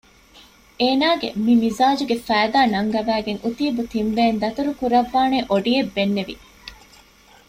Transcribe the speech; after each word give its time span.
އޭނާގެ 0.79 1.29
މި 1.43 1.53
މިޒާޖުގެ 1.61 2.17
ފައިދާ 2.27 2.59
ނަންގަވައިގެން 2.73 3.41
އުތީބު 3.43 3.81
ތިން 3.91 4.11
ބެއިން 4.15 4.39
ދަތުރު 4.43 4.71
ކުރައްވާނޭ 4.79 5.37
އޮޑިއެއް 5.51 5.91
ބެންނެވި 5.95 6.35